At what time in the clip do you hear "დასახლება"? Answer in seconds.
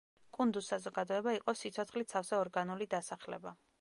2.95-3.55